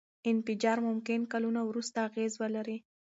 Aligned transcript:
انفجار 0.31 0.77
ممکن 0.87 1.19
کلونه 1.33 1.61
وروسته 1.65 1.97
اغېز 2.09 2.31
ولري. 2.41 2.77